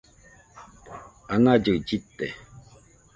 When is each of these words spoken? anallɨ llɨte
anallɨ 1.33 1.71
llɨte 1.85 2.27